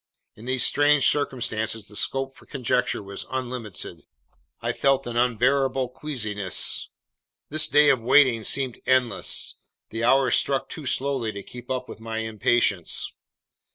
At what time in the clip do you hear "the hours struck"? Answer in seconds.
9.91-10.69